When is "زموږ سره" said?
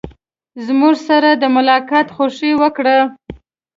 0.65-1.29